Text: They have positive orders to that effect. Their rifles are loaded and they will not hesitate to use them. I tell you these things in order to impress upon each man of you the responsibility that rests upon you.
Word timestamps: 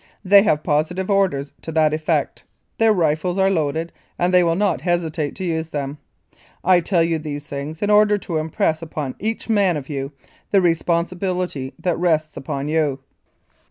They 0.25 0.41
have 0.41 0.63
positive 0.63 1.11
orders 1.11 1.53
to 1.61 1.71
that 1.73 1.93
effect. 1.93 2.43
Their 2.79 2.91
rifles 2.91 3.37
are 3.37 3.51
loaded 3.51 3.91
and 4.17 4.33
they 4.33 4.43
will 4.43 4.55
not 4.55 4.81
hesitate 4.81 5.35
to 5.35 5.43
use 5.43 5.69
them. 5.69 5.99
I 6.63 6.79
tell 6.79 7.03
you 7.03 7.19
these 7.19 7.45
things 7.45 7.83
in 7.83 7.91
order 7.91 8.17
to 8.17 8.37
impress 8.37 8.81
upon 8.81 9.13
each 9.19 9.47
man 9.47 9.77
of 9.77 9.89
you 9.89 10.11
the 10.49 10.59
responsibility 10.59 11.75
that 11.77 11.99
rests 11.99 12.35
upon 12.35 12.67
you. 12.67 12.97